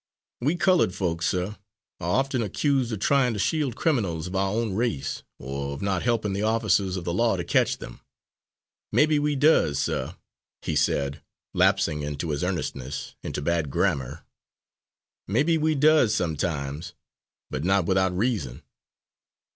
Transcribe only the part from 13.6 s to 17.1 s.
grammar, "maybe we does sometimes,